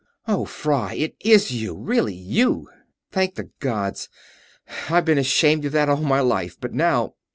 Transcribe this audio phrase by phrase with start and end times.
[0.27, 0.95] "Oh, Fry!
[0.95, 1.75] It is you!
[1.75, 2.67] Really you!
[3.11, 4.09] Thank the gods!
[4.89, 7.13] I've been ashamed of that all my life, but now...."